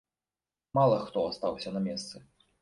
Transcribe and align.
Мала 0.77 0.97
хто 1.09 1.27
астаўся 1.33 1.75
на 1.77 1.83
месцы. 1.91 2.25